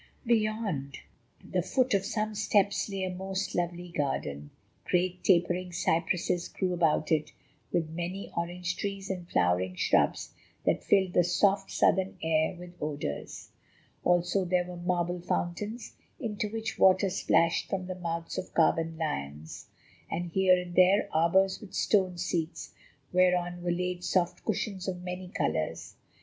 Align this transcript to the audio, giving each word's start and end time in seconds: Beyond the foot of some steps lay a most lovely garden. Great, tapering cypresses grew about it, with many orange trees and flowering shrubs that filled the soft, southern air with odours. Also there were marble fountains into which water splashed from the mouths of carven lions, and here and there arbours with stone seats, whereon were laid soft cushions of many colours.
Beyond 0.25 0.97
the 1.43 1.61
foot 1.61 1.93
of 1.93 2.05
some 2.07 2.33
steps 2.33 2.89
lay 2.89 3.03
a 3.03 3.13
most 3.13 3.53
lovely 3.53 3.89
garden. 3.89 4.49
Great, 4.83 5.23
tapering 5.23 5.71
cypresses 5.71 6.47
grew 6.47 6.73
about 6.73 7.11
it, 7.11 7.33
with 7.71 7.87
many 7.87 8.31
orange 8.35 8.77
trees 8.77 9.11
and 9.11 9.29
flowering 9.29 9.75
shrubs 9.75 10.31
that 10.65 10.83
filled 10.83 11.13
the 11.13 11.23
soft, 11.23 11.69
southern 11.69 12.17
air 12.23 12.55
with 12.55 12.73
odours. 12.81 13.49
Also 14.03 14.43
there 14.43 14.63
were 14.65 14.75
marble 14.77 15.21
fountains 15.21 15.93
into 16.19 16.49
which 16.49 16.79
water 16.79 17.11
splashed 17.11 17.69
from 17.69 17.85
the 17.85 17.93
mouths 17.93 18.39
of 18.39 18.55
carven 18.55 18.97
lions, 18.97 19.67
and 20.09 20.31
here 20.31 20.59
and 20.59 20.73
there 20.73 21.09
arbours 21.11 21.61
with 21.61 21.75
stone 21.75 22.17
seats, 22.17 22.73
whereon 23.13 23.61
were 23.61 23.69
laid 23.69 24.03
soft 24.03 24.43
cushions 24.45 24.87
of 24.87 25.03
many 25.03 25.27
colours. 25.27 25.93